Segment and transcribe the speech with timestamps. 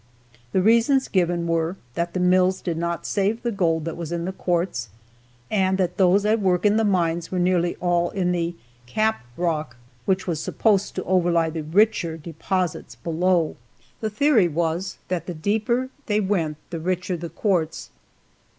[0.51, 4.25] The reasons given were, that the mills did not save the gold that was in
[4.25, 4.89] the quartz,
[5.51, 8.55] and that those at work in the mines were nearly all in the
[8.87, 9.75] "cap rock"
[10.05, 13.55] which was supposed to overlie the richer deposits below.
[13.99, 17.91] The theory was that the deeper they went the richer the quartz.